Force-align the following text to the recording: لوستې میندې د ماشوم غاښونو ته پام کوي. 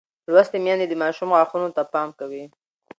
لوستې 0.33 0.57
میندې 0.65 0.85
د 0.89 0.93
ماشوم 1.03 1.29
غاښونو 1.37 1.69
ته 1.75 1.81
پام 1.93 2.09
کوي. 2.19 2.43